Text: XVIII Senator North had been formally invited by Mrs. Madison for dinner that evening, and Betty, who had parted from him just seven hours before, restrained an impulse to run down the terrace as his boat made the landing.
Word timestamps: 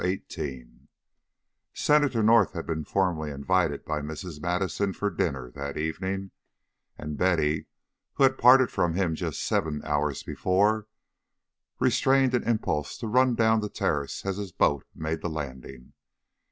XVIII 0.03 0.67
Senator 1.75 2.23
North 2.23 2.53
had 2.53 2.65
been 2.65 2.83
formally 2.83 3.29
invited 3.29 3.85
by 3.85 4.01
Mrs. 4.01 4.41
Madison 4.41 4.93
for 4.93 5.11
dinner 5.11 5.51
that 5.51 5.77
evening, 5.77 6.31
and 6.97 7.17
Betty, 7.19 7.67
who 8.13 8.23
had 8.23 8.39
parted 8.39 8.71
from 8.71 8.95
him 8.95 9.13
just 9.13 9.43
seven 9.45 9.79
hours 9.85 10.23
before, 10.23 10.87
restrained 11.79 12.33
an 12.33 12.41
impulse 12.49 12.97
to 12.97 13.05
run 13.05 13.35
down 13.35 13.59
the 13.59 13.69
terrace 13.69 14.25
as 14.25 14.37
his 14.37 14.51
boat 14.51 14.87
made 14.95 15.21
the 15.21 15.29
landing. 15.29 15.93